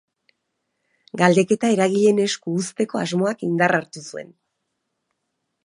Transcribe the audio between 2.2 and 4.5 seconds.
esku uzteko asmoak indarra hartu zuen.